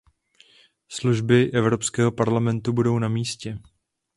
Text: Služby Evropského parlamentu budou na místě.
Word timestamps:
Služby 0.89 1.51
Evropského 1.53 2.11
parlamentu 2.15 2.73
budou 2.73 2.99
na 2.99 3.07
místě. 3.07 3.59